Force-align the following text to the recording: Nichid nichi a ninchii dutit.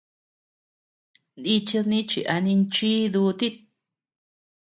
Nichid 1.41 1.85
nichi 1.91 2.19
a 2.33 2.35
ninchii 2.45 3.03
dutit. 3.13 3.55